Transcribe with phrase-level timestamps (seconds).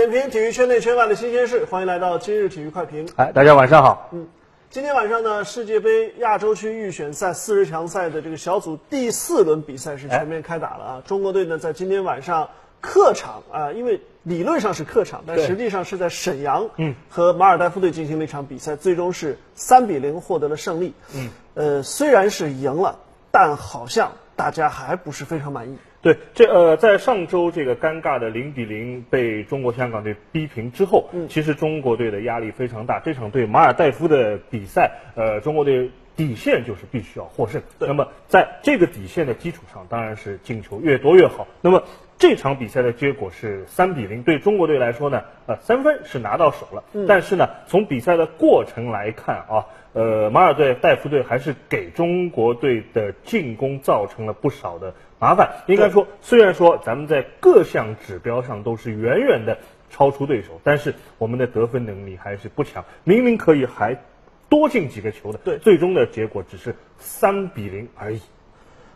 [0.00, 3.06] 点评体育圈内圈外的新鲜事，欢迎来到今日体育快评。
[3.16, 4.08] 哎，大家晚上好。
[4.12, 4.28] 嗯，
[4.70, 11.02] 今天晚上呢，世界杯亚洲区预选赛四十强赛的这个小组第四轮比赛是全面开打了啊。
[11.06, 12.48] 中国队呢，在今天晚上
[12.80, 20.94] 客场啊，因为理论上是客场，但实际上是在沈阳，嗯，和马尔代夫队进行了一场比赛，最终是三比零获得了胜利。
[21.14, 25.76] 嗯，呃，虽然是赢了，但好像大家还不是非常满意。
[26.02, 33.00] 对，这呃，在上周这个尴尬的零比零被中国香港队逼平之后，嗯其实中国队的压力非常大。
[33.00, 37.60] 这场对马尔代夫的比赛，呃，中国队底线就是必须要获胜。
[37.78, 41.46] 那么在这个底线的基础上，当然是进球越多越好。
[41.60, 41.82] 那么
[42.18, 46.82] 这场比赛的结果是三比零，对中国队来说呢，呃，三分是拿到手了。
[47.06, 55.62] 但是呢，从比赛的过程来看啊，呃，马尔代夫队还是给中国队的进攻造成了不少的麻烦。
[55.66, 59.58] 应该说，虽然说咱们在各项指标上都是远远的
[59.90, 62.84] 超出对手，但是我们的得分能力还是不强。
[63.04, 64.02] 明明可以还
[64.48, 68.20] 多进几个球的，对最终的结果只是三比零而已。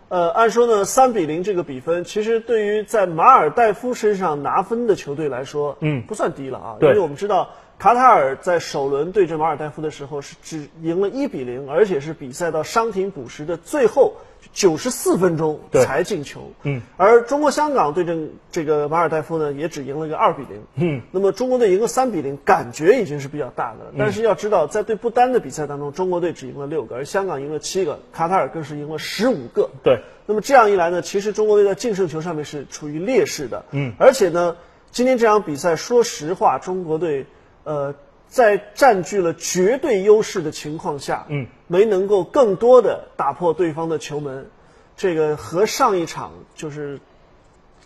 [0.08, 6.76] 呃，按说呢，三比零这个比分，其实对于在马尔代夫身上拿分的球队来说，嗯不算低了啊。
[6.78, 14.14] 对因为我们知道卡塔尔在首轮对阵马尔代夫的时候是只赢了一比零，而且是比赛到伤停补时的最后
[14.54, 16.52] 九十四分钟才进球。
[16.62, 20.62] 嗯，而中国香港对阵这个马尔代夫呢，也只赢了个二比零。
[20.76, 23.92] 嗯，那么中国队赢个三比零，感觉已经是比较大的了。
[23.98, 29.68] 但是要知道，在对不丹的比赛当中，中国队只赢了六个，而香港赢了七个，卡塔尔更是赢了十五个。
[29.82, 33.64] 对，那么这样一来呢，其实中国队在净胜球上面是处于劣势的。
[33.72, 34.56] 嗯，而且呢，
[34.92, 37.26] 今天这场比赛，说实话，中国队
[37.64, 37.92] 呃
[38.34, 44.50] 在占据了绝对优势的情况下，嗯，没能够更多的打破对方的球门。
[44.96, 46.98] 这个和上一场就是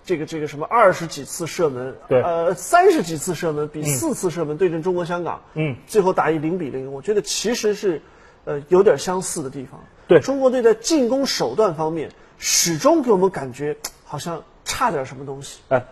[0.06, 8.00] 这个这个什么二十几次射门，对呃三十几次射门比四次射门对阵中国香港，嗯，最后打一零比零，我觉得其实是
[8.46, 9.78] 呃有点相似的地方。
[10.06, 15.60] 对中国队在进攻手段方面，始终给我们感觉好像差点什么东西。
[15.68, 15.84] 哎，呃，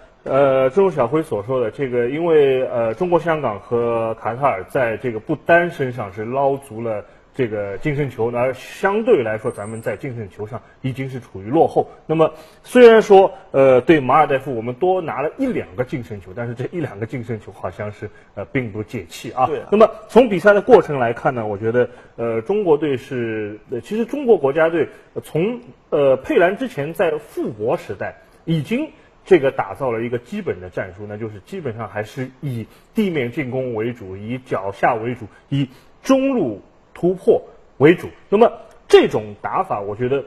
[0.71, 11.89] 正如小辉所说的，这个因为呃，中国香港和卡塔尔在这个不丹身上是捞足了这个净胜球，而相对来说，咱们在净胜球上已经是处于落后。
[12.07, 12.33] 那么
[12.65, 19.47] 虽然说呃，对马尔代夫我们多拿了一两个净胜球，但是这一两个净胜球好像是呃并不解气啊。
[19.47, 25.61] 对啊那么从比赛的过程来看呢，我觉得呃中国队是呃其实中国国家队呃从
[25.91, 28.91] 呃佩兰之前在富国时代已经
[29.27, 35.69] 这个打造了一个基本的战术，那就是基本上还是以地面进攻为主，以脚下为主，以
[36.03, 36.63] 中路
[36.95, 37.43] 突破
[37.77, 38.09] 为主。
[38.29, 38.53] 那么
[38.87, 40.25] 这种打法，我觉得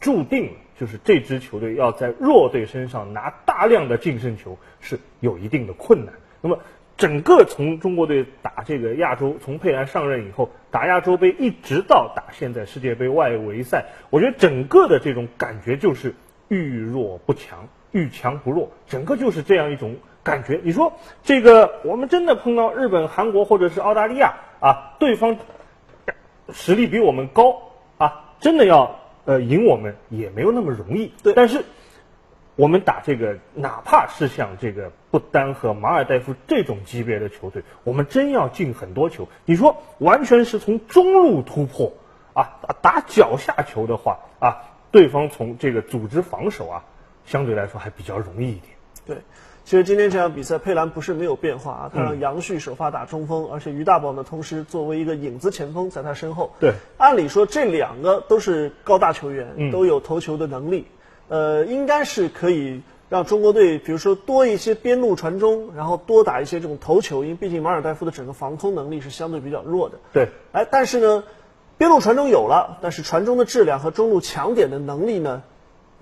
[0.00, 6.14] 注定就是这支球队要在弱队身上拿大量的净胜球是有一定的困难。
[6.40, 6.58] 那么
[6.96, 16.14] 整个从中国队打这个亚洲，从佩兰上任以后打亚洲杯，一直到打现在世界杯外围赛，我觉得整个的这种感觉就是
[16.48, 19.94] 遇弱不强，遇强不弱，整个就是这样一种
[20.24, 20.60] 感觉。
[20.64, 25.38] 你说这个，我们真的碰到日本、韩国或者是澳大利亚啊，对方
[26.52, 27.56] 实力比我们高
[27.96, 31.12] 啊，真的要呃赢我们也没有那么容易。
[31.22, 31.64] 对但是
[32.56, 39.28] 我们打这个，哪怕是像这个不丹和马尔代夫这种级别的球队，我们真要进很多球。
[39.44, 41.92] 你说完全是从中路突破
[42.32, 46.84] 啊，打打脚下球的话啊，对方从这个组织防守啊，
[47.26, 48.64] 相对来说还比较容易一点。
[49.06, 49.18] 对，
[49.64, 56.52] 其实今天这场比赛，佩兰不是没有变化啊，他让杨旭首发打中锋，而且于大宝呢，同时作为一个影子前锋在他身后。
[56.60, 60.86] 对，按理说这两个都是高大球员，嗯都有投球的能力，
[61.28, 69.98] 呃，应该是可以让中国队，比如说多一些边路传中，然后多打一些这种头球，因为毕竟马尔代夫的整个防空能力是相对比较弱的。
[70.12, 71.24] 对，哎，但是呢，
[71.76, 75.42] 边路传中有了，但是传中的质量和中路抢点的能力呢，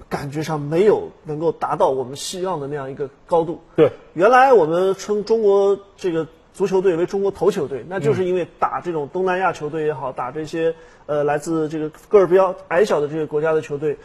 [0.08, 3.60] 感觉上没有能够达到我们希望的那样一个高度。
[3.76, 10.74] 对，原来我们称中国这个足球队为中国头球队，那就是因为打这种东南亚球队也好，打这些
[11.06, 13.96] 呃来自这个个儿比较矮小的这个国家的球队，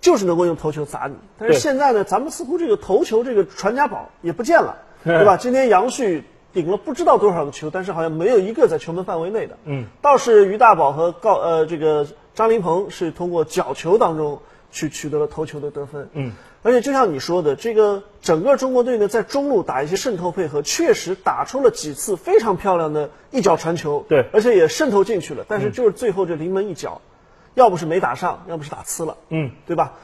[0.00, 1.16] 就是能够用头球砸你。
[1.38, 5.36] 但是现在呢，咱们似乎这个头球这个传家宝也不见了，对吧？
[5.36, 9.56] 今天杨旭顶了不知道多少个球，但是好像没有一个在球门范围内的。
[9.64, 16.08] 嗯，倒是于大宝和告呃这个张琳芃是通过角球当中去取得了头球的得分。
[16.12, 16.32] 嗯，
[16.62, 24.04] 而且就像你说的，这个整个中国队呢，在中路打一些渗透配合，确实打出了几次非常漂亮的一脚传球。
[24.08, 27.00] 对而且也渗透进去了，但是就是最后这临门一脚，
[27.54, 29.16] 要不是没打上，要不是打呲了。
[29.28, 29.94] 嗯，对吧？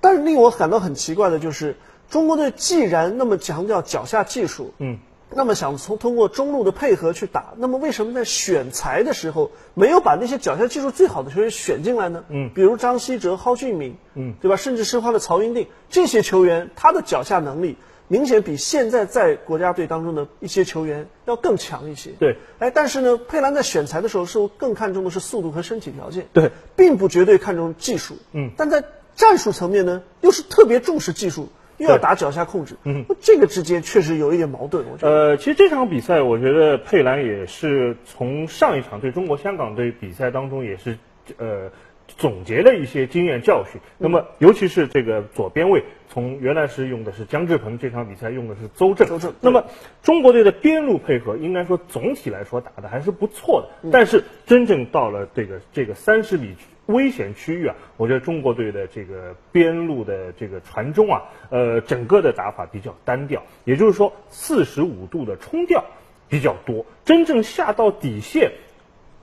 [0.00, 1.76] 但是令我感到很奇怪的就是，
[2.08, 4.98] 中国队既然那么强调脚下技术，嗯，
[5.30, 12.24] 那么想从通过中路的配合去打，那么为什么在选材的时候没有把那些脚下技术最好的球员选进来呢？
[12.28, 14.56] 嗯，比如张稀哲、蒿俊闵，嗯，对吧？
[14.56, 17.76] 甚至申花的曹云定这些球员，他的脚下能力
[18.08, 22.12] 明显比现在在国家队当中的一些球员要更强一些。
[22.18, 28.16] 对，哎，但是呢，佩兰在选材的时候是更看重的是速度和身体条件，对，并不绝对看重技术。
[28.32, 28.82] 嗯，但在
[29.14, 32.76] 战术层面呢，又是特别重视技术，又要打脚下控制。
[32.84, 35.12] 嗯，这个之间确实有一点矛盾，我觉得。
[35.12, 40.98] 呃，其实这场比赛，我觉得佩兰也是从上一场对中国香港队比赛当中，也是
[41.38, 41.70] 呃
[42.06, 43.80] 总结了一些经验教训。
[43.98, 49.06] 那么，尤其是这个左边卫，从原来是用的是姜志鹏，这场比赛用的是邹正。
[49.06, 49.64] 邹正那么，
[50.02, 53.90] 中国队的边路配合，应该说总体来说打的还是不错的。
[53.92, 56.54] 但是，真正到了这个这个三十米
[56.88, 65.84] 危险区域啊，我觉得中国队的这个边路的这个传中啊，呃，整个的打法比较单调，也就是说四十五度的冲吊
[66.28, 68.52] 比较多，真正下到底线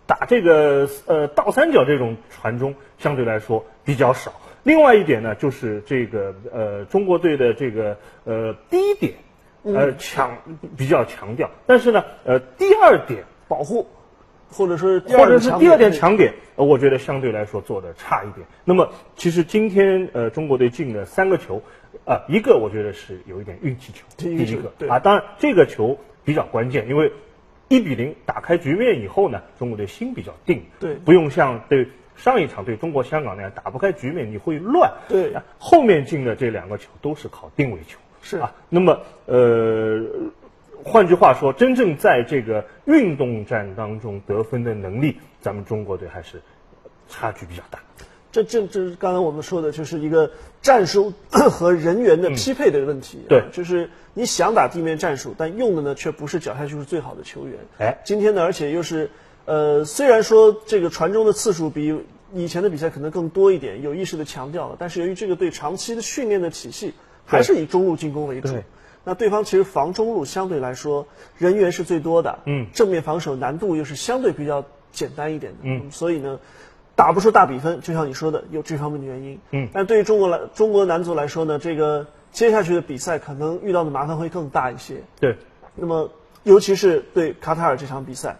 [0.05, 4.31] 打这个呃倒三角这种传中相对来说比较少。
[4.61, 9.15] 另外一点呢，就是这个呃中国队的这个呃第一点，
[9.63, 10.37] 呃强
[10.77, 13.87] 比较强调，但是呢呃第二点保护，
[14.55, 18.47] 或者是第或者是第二点点强点，呃，我觉得相对来说做的差一点。
[18.63, 21.61] 那么其实今天呃中国队进了三个球，
[22.05, 27.11] 啊、一个我觉得是有一点运气球，第第一个啊，当然这个球比较关键，因为
[27.67, 31.85] 一比零打开局面以后呢，中国队心比较定，对不用像对
[32.15, 40.01] 上一场对中国香港那样打不开局面你会乱，对啊后面进的这两个球都是靠定位球，是啊，那么呃。
[40.85, 46.39] 换句话说，真正在这个运动战当中得分的能力，咱们中国队还是
[47.09, 47.79] 差距比较大。
[48.31, 50.29] 这这这是刚才我们说的，就是一个
[50.61, 57.57] 战术 和人员的匹配的问题、啊对就是你想打地面战术，但用的呢却不是脚下技术最好的球员。
[57.79, 59.09] 哎今天呢，而且又是，
[59.45, 61.99] 呃，虽然说这个传中的次数比
[62.31, 66.93] 以前的比赛可能更多一点，有意识的强调了，但是由于这个队长期的训练的体系
[67.25, 68.63] 还是以中路进攻为主对。
[69.05, 71.07] 那对方其实防中路相对来说
[71.37, 76.39] 人员是最多的，嗯正面防守难度又是相对比较简单一点的，嗯所以呢，
[76.95, 79.39] 打不出大比分，就像你说的，有这方面的原因。
[79.51, 84.95] 嗯但对于中国来中国男足来说呢，这个接下去的比赛可能遇到的麻烦会更大一些。
[85.19, 85.37] 对，
[85.75, 86.09] 那么，
[86.43, 88.37] 尤其是对卡塔尔这场比赛，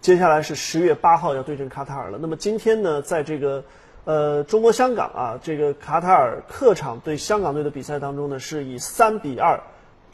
[0.00, 2.18] 接下来是十月八号要对阵卡塔尔了。
[2.20, 3.64] 那么今天呢，在这个
[4.04, 9.60] 呃中国香港啊，这个卡塔尔客场对香港队的比赛当中呢，是以三比二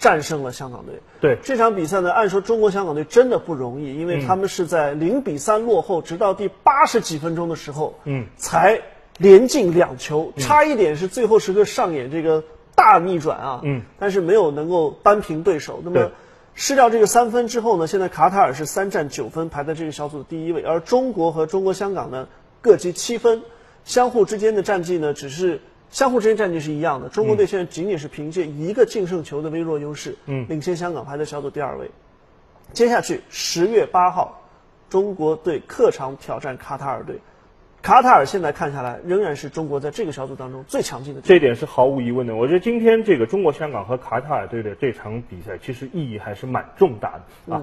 [0.02, 0.96] 战胜了香港队。
[1.20, 1.38] 对。
[1.42, 8.80] 这场比赛呢，按说中国香港队真的不容易，因为他们是在零比三落后，直到第八十几分钟的时候，嗯，才
[9.18, 12.42] 连进两球，差一点是最后时刻上演这个
[12.74, 15.80] 大逆转啊，嗯，但是没有能够扳平对手。
[15.84, 16.10] 那么
[16.54, 22.26] 失掉这个三分之后呢，现在卡塔尔是三战九分，排在这个小组的第一位，而中国和中国香港呢
[22.60, 23.42] 各积七分，
[23.84, 25.60] 相互之间的战绩呢只是
[25.92, 27.08] 相互之间战绩是一样的。
[27.08, 31.90] 中国队现在仅仅是凭借一个净胜球的微弱优势，嗯领先香港排在小组第二位。
[32.72, 34.40] 接下去十月八号，
[34.88, 37.20] 中国队客场挑战卡塔尔队。
[37.82, 41.20] 卡塔尔现在看下来仍然是中国在这个小组当中最强劲的。
[41.20, 42.36] 这一点是毫无疑问的。
[42.36, 47.62] 我觉得今天这个中国香港和卡塔尔队的这场比赛，其实意义还是蛮重大的啊。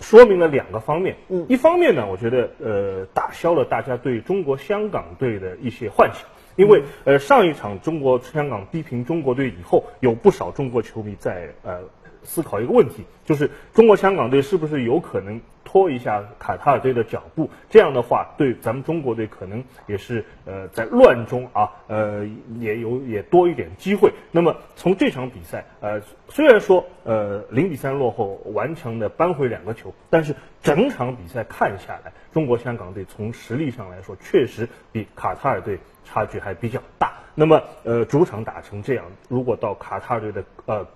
[0.00, 1.44] 说明了两个方面，嗯。
[1.48, 6.22] 一方面呢，我觉得呃打消了大家对中国香港队的一些幻想，
[6.56, 11.80] 因为呃上一场中国香港逼平中国队以后，有不少中国球迷在呃
[12.22, 17.48] 思考一个问题，就是中国香港队是不是有可能拖一下卡塔尔队的脚步？
[17.68, 22.26] 这样的话，对咱们中国队可能也是呃在乱中啊，呃
[22.58, 24.12] 也有也多一点机会。
[24.30, 37.12] 那么从这场比赛，呃虽然说呃零比三落后，顽强的扳回两个球，但是整场比赛看下来，中国香港队从实力上来说，确实比卡塔尔队差距还比较大。
[37.34, 40.86] 那么呃主场打成这样，如果到卡塔尔队的呃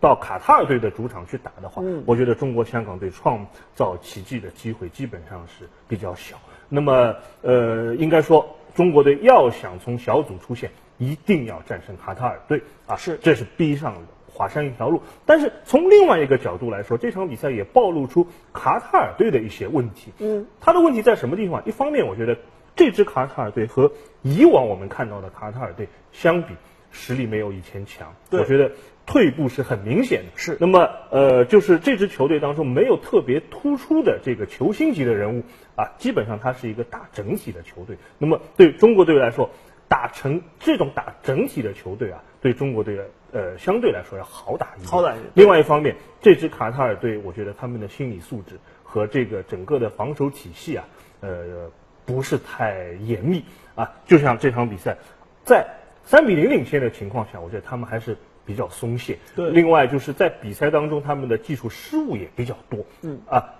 [0.00, 6.36] 到卡塔尔队的主场去打的话，嗯我觉得中国香港队创造奇迹的机会基本上是比较小。
[6.68, 14.00] 那么，呃，应该说中国队要想从小组出线，一定要战胜卡塔尔队啊，是这是逼上了
[14.32, 15.02] 华山一条路。
[15.26, 20.12] 但是从另外一个角度来说，这场比赛也暴露出卡塔尔队的一些问题。
[20.18, 21.66] 嗯，他的问题在什么地方？
[21.66, 22.38] 一方面，我觉得
[22.76, 23.90] 这支卡塔尔队和
[24.22, 26.54] 以往我们看到的卡塔尔队相比，
[26.90, 28.14] 实力没有以前强。
[28.30, 28.72] 我觉得
[29.06, 30.32] 退步是很明显的。
[30.36, 35.44] 是那么呃，就是这支球队当中没有特别突出的这个球星级的人物
[35.76, 37.96] 啊，基本上它是一个打整体的球队。
[38.18, 39.50] 那么对中国队来说，
[39.88, 43.00] 打成这种打整体的球队啊，对中国队
[43.32, 44.88] 呃相对来说要好打一点。
[44.88, 50.84] 好打一点另外一方面，这支卡塔尔队，我觉得他们的心理素质和这个整个的防守体系啊，
[51.20, 51.70] 呃，
[52.06, 53.44] 不是太严密
[53.74, 53.94] 啊。
[54.06, 54.98] 就像这场比赛，
[55.44, 55.79] 在
[56.10, 59.16] 三比零领先的情况下，我觉得他们还是比较松懈。
[59.36, 62.80] 对另外就是在比赛当中，他们的技术失误也比较多。
[63.02, 63.54] 嗯啊，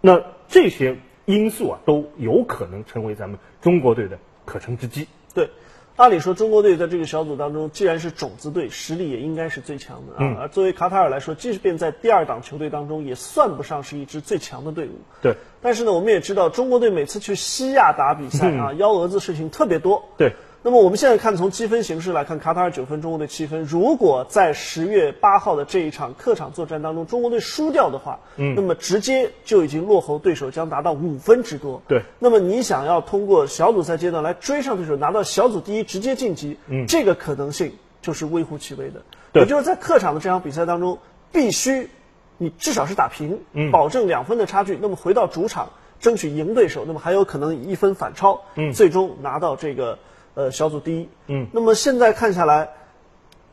[0.00, 0.96] 那这些
[1.26, 5.06] 因素啊，都有可能成为咱们中国队的可乘之机。
[5.34, 5.50] 对，
[5.96, 10.18] 按理说中国队在这个小组当中，既然是种子队，实力也应该是最强的啊。
[10.20, 14.98] 嗯而作为卡塔尔来说，即便在第二档球队当中，也算不上是一支最强的队伍。
[15.20, 20.08] 对但是呢，我们也知道，中国队每次去西亚打比赛啊，幺蛾子事情特别多。
[20.16, 20.32] 对，
[20.64, 23.64] 那么我们现在看从积分形势来看，卡塔尔九分，中国队七分。
[23.64, 31.82] 如果在十月八号的这一场客场作战当中，中国队输掉的话，嗯，那么直接就已经落后对手将达到五分之多。
[31.88, 39.02] 对，那么你想要通过小组赛阶段来追上对手，拿到小组第一，直接晋级，嗯，这个可能性就是微乎其微的。
[39.32, 41.00] 对也就是在客场的这场比赛当中，
[41.32, 41.90] 必须
[42.38, 44.78] 你至少是打平，嗯保证两分的差距。
[44.80, 49.98] 那么回到主场，争取赢对手，那么还有可能以一分反超，嗯，最终拿到这个
[50.34, 51.08] 呃小组第一。
[51.26, 52.68] 嗯，那么现在看下来，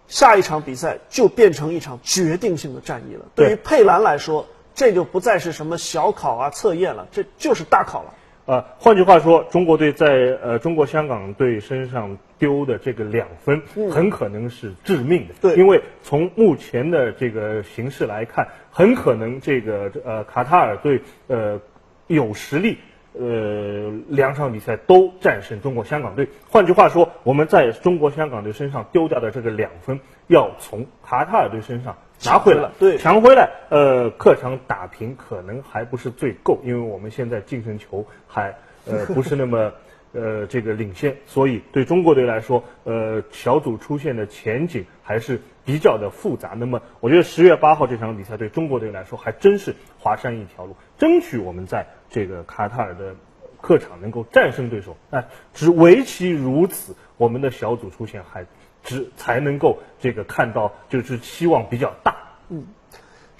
[0.08, 3.26] 下一场比赛就变成一场决定性的战役了。
[3.36, 8.14] 对对于佩兰来说，这就不再是什么小考啊、测验了，这就是大考了。
[8.46, 15.36] 呃，换句话说，中国队在呃中国香港队身上丢的这个两分，很可能是致命的。
[15.40, 21.62] 对因为从目前的这个形势来看，很可能这个呃卡塔尔队呃
[22.08, 22.80] 有实力。
[23.20, 26.30] 呃，两场比赛都战胜中国香港队。
[26.50, 32.70] 换句话说，我们在中国香港队身上丢掉的这个两分，要从卡塔尔队身上拿回来。
[32.80, 39.74] 对抢回来，呃，客场打平可能还不是最够，因为我们现在净胜球还呃不是那么
[40.14, 46.54] 呃这个领先，所以对中国队来说，呃小组出现的前景还是比较的复杂。
[46.56, 53.16] 那么我觉得十月八号这场比赛对中国队来说还真是华山一条路，争取我们在这个卡塔尔的
[53.62, 54.98] 客场能够战胜对手。
[55.12, 58.46] 哎只唯其如此，我们的小组出线还
[58.84, 62.16] 只才能够这个看到就是期望比较大。
[62.50, 62.66] 嗯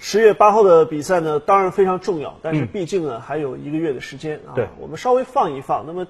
[0.02, 4.54] 十月八号的比赛呢，当然非常重要，但是毕竟呢、还有一个月的时间啊。
[4.54, 5.84] 对我们稍微放一放。
[5.86, 6.06] 那么，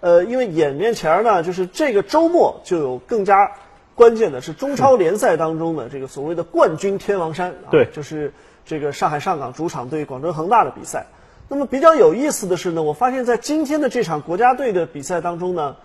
[0.00, 3.52] 呃，因为眼面前呢，就是这个周末就有更加
[3.94, 8.32] 关键的是中超联赛当中的这个所谓的冠军天王山啊，对就是
[8.64, 11.06] 这个上海上港主场对广州恒大的比赛。
[11.48, 15.76] 那么比较有意思的是呢，我发现在今天的这场国家队的比赛当中呢，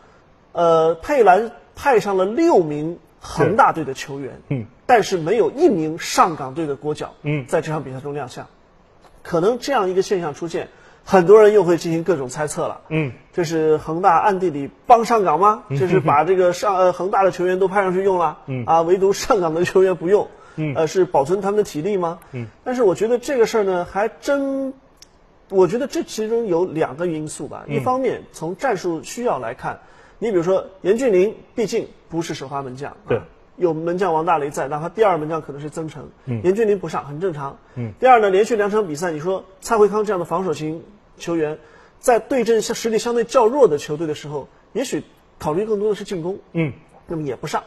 [0.54, 7.46] 呃，佩兰派上了六名恒大队的球员，嗯，但是没有一名上港队的国脚，嗯。
[7.48, 8.48] 在这场比赛中亮相。
[9.24, 10.70] 可能这样一个现象出现，
[11.06, 12.82] 很多人又会进行各种猜测了。
[12.90, 15.64] 嗯，这是恒大暗地里帮上港吗？
[15.70, 18.66] 这是把这个上呃恒大的球员都派上去用了，嗯。
[18.66, 22.18] 啊，唯独上港的球员不用，嗯，呃，是保存他们的体力吗？
[22.32, 24.74] 嗯，但是我觉得这个事儿呢，还真，
[25.52, 27.66] 我觉得这其中有两个因素吧。
[27.68, 29.82] 一方面从战术需要来看，
[30.18, 33.18] 你比如说严俊凌，毕竟不是首发门将，对。
[33.18, 33.24] 啊
[33.58, 36.42] 有门将王大雷在，哪怕第二门将可能是曾诚，嗯。
[36.44, 37.60] 严俊凌不上很正常。
[37.76, 40.84] 嗯，第二呢，连续两场比赛，你说蔡慧康这样的防守型
[41.18, 41.60] 球员，
[42.00, 45.04] 在对阵相实力相对较弱的球队的时候，也许
[45.38, 46.74] 考虑更多的是进攻，嗯，
[47.06, 47.64] 那么也不上。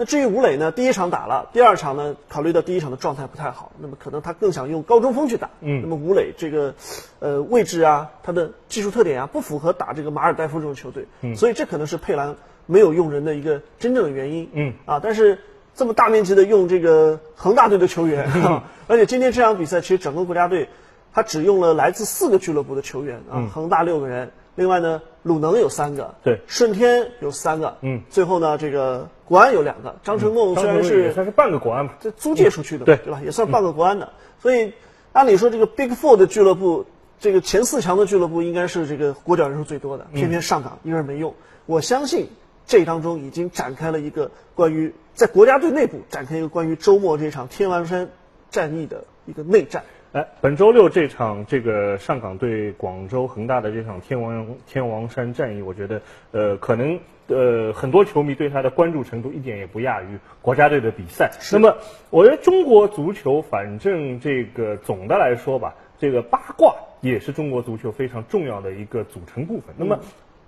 [0.00, 5.50] 那至于吴磊呢，第一场打了，第二场呢，考虑到第一场的状态不太好，那么可能他更想用高中锋去打。
[5.60, 6.72] 嗯，那么吴磊这个，
[7.18, 11.04] 呃，位置啊，他的技术特点啊，不符合打这个马尔代夫这种球队。
[11.22, 12.36] 嗯，所以这可能是佩兰
[12.66, 14.48] 没有用人的一个真正的原因。
[14.52, 15.40] 嗯，啊，但是
[15.74, 18.30] 这么大面积的用这个恒大队的球员，
[18.86, 20.68] 而且今天这场比赛其实整个国家队，
[21.12, 31.96] 他只用了来自四个俱乐部的球员啊，恒大六个人，另外呢，鲁能有三个，对顺天有三个，嗯，最后呢，这个国安有两个，张成栋虽然也是算是半个国安吧。
[32.00, 33.20] 这租借出去的嘛，对对吧？
[33.24, 34.72] 也算半个国安的，所以
[35.12, 36.86] 按理说这个 Big Four 的俱乐部，
[37.20, 41.36] 这个前四强的俱乐部应该是这个国脚人数最多的，偏偏上港一人没用。
[41.66, 42.26] 我相信
[42.66, 48.08] 这当中已经展开了一个关于在国家队内部展开一个关于周末这场天王山
[48.50, 49.84] 战役的一个内战。
[50.12, 56.00] 哎，本周六这场这个上港对广州恒大的这场天王天王山战役，我觉得
[56.32, 61.30] 呃可能呃很多球迷对他的关注程度一点也不亚于国家队的比赛。
[61.52, 61.76] 那么
[62.08, 69.74] 我觉得中国足球反正这个总的来说吧，这个八卦也是中国足球非常重要的一个组成部分。
[69.76, 70.00] 那么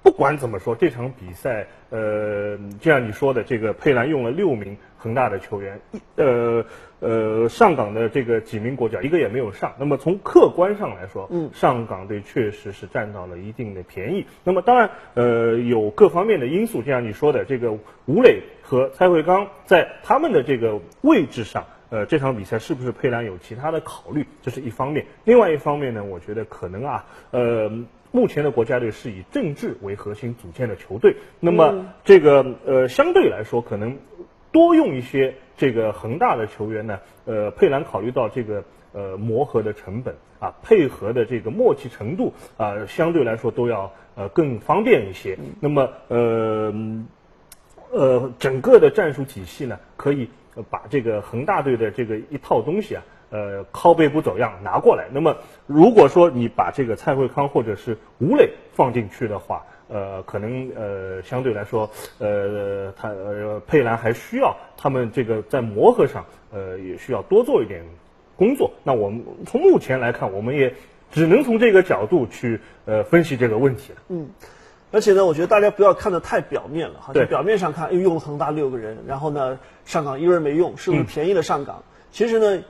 [0.03, 6.65] 不管怎么说，这场比赛，呃，就像你说的，这个佩兰用了六名恒大的球员，一呃
[7.01, 9.73] 呃，上港的这个几名国脚一个也没有上。
[9.79, 14.25] 那么从客观上来说，嗯，上港队确实是占到了一定的便宜。
[14.43, 17.73] 那么当然，呃，有各方面的因素，就像你说的，这个
[18.07, 25.05] 吴磊和蔡慧刚在他们的这个位置上，呃，这场比赛是不是佩兰有其他的考虑，这是一方面。
[25.25, 27.71] 另外一方面呢，我觉得可能啊，呃。
[28.13, 33.99] 目前的国家队是以郑智为核心组建的球队，那么这个呃相对来说可能
[34.51, 45.39] 多用一些这个恒大的球员呢，呃佩兰考虑到这个呃磨合的成本啊，配合的这个默契程度啊，相对来说都要呃更方便一些。
[45.61, 46.75] 那么呃
[47.93, 50.29] 呃整个的战术体系呢，可以
[50.69, 53.05] 把这个恒大队的这个一套东西啊。
[53.31, 55.07] 呃，靠背不走样拿过来。
[55.13, 67.85] 那么，如果说你把这个蔡慧康或者是吴磊放进去的话，呃，可能呃相对来说，呃，他呃佩兰还需要他们这个在磨合上，呃，也需要多做一点
[68.37, 68.73] 工作。
[68.83, 70.75] 那我们从目前来看，我们也
[71.13, 73.99] 只能从这个角度去呃分析这个问题了。
[74.09, 74.29] 嗯，
[74.91, 77.13] 而且呢，我觉得大家不要看得太表面了哈。
[77.13, 77.27] 对。
[77.27, 81.85] 表面上看，又用了恒大六个人，然后呢，上港一人没用，是不是便宜了上港？
[82.11, 82.63] 其实呢。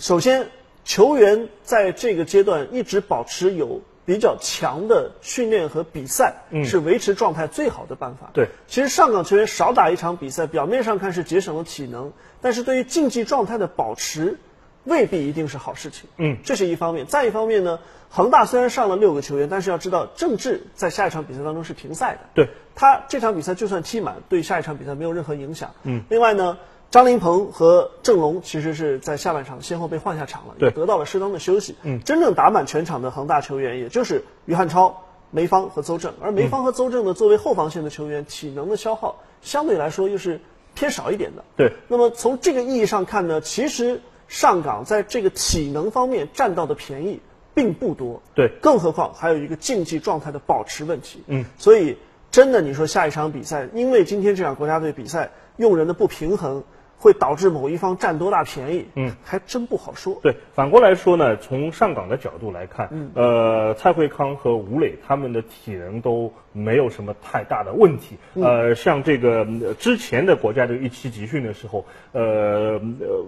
[0.00, 0.48] 首先，
[0.84, 8.30] 球员在这个阶段一直保持有比较强的训练和比赛，是维持状态最好的办法。
[8.32, 14.38] 对，其实上港球员少打一场比赛，表面上看是节省了体能，但是对于竞技状态的保持，
[14.84, 16.08] 未必一定是好事情。
[16.16, 17.06] 嗯，这是一方面。
[17.06, 22.20] 再一方面呢，恒大虽然上了六个球员，但是要知道郑智在下一场比赛当中是停赛的。
[22.34, 25.74] 对，他这场比赛就算踢满，对下一场比赛没有任何影响。
[25.82, 26.56] 嗯，另外呢。
[26.90, 31.74] 张琳芃和郑龙其实是在下半场先后被换下场了，也得到了适当的休息。
[31.82, 36.14] 嗯，真正打满全场的恒大球员，也就是于汉超、梅方和邹正。
[36.22, 40.40] 而梅方和邹正呢，作为后防线的球员，体能的消耗相对来说又是
[40.74, 41.44] 偏少一点的。
[41.58, 41.74] 对。
[41.88, 47.20] 那么从这个意义上看呢，其实上港在这个体能方面占到的便宜
[47.52, 48.22] 并不多。
[48.34, 48.48] 对。
[48.62, 51.22] 更何况还有一个竞技状态的保持问题。
[51.26, 51.44] 嗯。
[51.58, 51.98] 所以
[52.30, 56.64] 真的，你说下一场比赛，因为今天这场国家队比赛用人的不平衡。
[56.98, 58.86] 会导致某一方占多大便宜？
[58.96, 60.18] 嗯，还真不好说。
[60.22, 68.16] 对，反过来说呢，从上港的角度来看，嗯，呃，蔡慧康和吴磊他们的体能都没有什么太大的问题。
[68.34, 69.46] 呃，像这个
[69.78, 73.24] 之前的国家队一期集训的时候，呃，呃，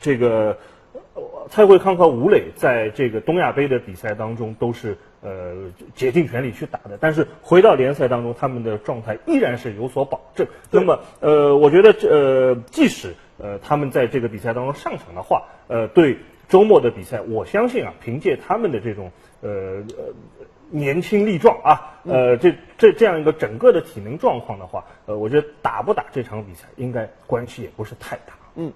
[0.00, 0.56] 这个。
[1.48, 10.46] 蔡慧康和吴磊在这个东亚杯的比赛当中都是呃竭尽全力去打的，但是回到联赛当中，他们的状态依然是有所保证。
[10.70, 19.50] 那么呃，我觉得呃，即使呃他们在这个比赛当中上场的话，呃，对周末的比赛，我相信啊，凭借他们的这种呃
[19.98, 20.14] 呃
[20.70, 28.34] 年轻力壮啊，呃这这这样一个整个的体能状况的话，呃，我觉得打不打这场比赛应该关系也不是太大。
[28.54, 28.72] 嗯。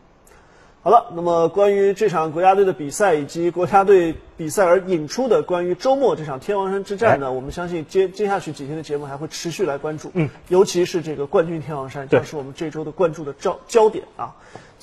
[0.85, 14.35] 好了，那么关于这场国家队的比赛以及国家队比赛而引出的关于周末这场天王山之战呢，我们相信接接下去几天的节目还会持续来关注，嗯，尤其是这个冠军天王山将是我们这周的关注的焦焦点啊。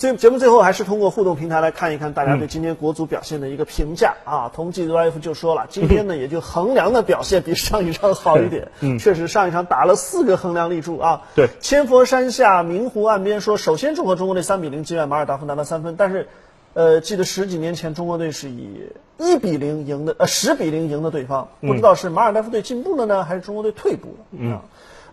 [0.02, 4.50] 所以节目最后还是通过互动平台来看一看大家对今天国足表现的一个评价啊。
[4.52, 11.22] 同济 life 就说了，今天呢也就横梁的表现比上一场好一点，嗯，确实上一场打了四个横梁立柱啊。
[11.36, 16.28] 对，千佛山下明湖岸边说，首先祝贺中国队三比零击败马尔代夫拿到三分，但是，
[16.74, 24.26] 呃，记得十几年前中国队是以一比零赢的，呃，十比零赢的对方，不知道是马尔代夫队进步了呢，还是中国队退步了？
[24.32, 24.60] 嗯。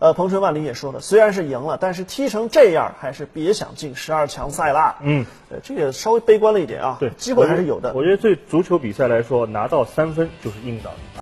[0.00, 4.96] 呃，彭春万里也说了，虽然是赢了，但是踢成这样，还是别想进十二强赛啦。
[5.00, 6.96] 嗯，呃，这个稍微悲观了一点啊。
[7.00, 7.92] 对，机会还是有的。
[7.94, 10.90] 我觉得对足球比赛来说，拿到三分就是硬的。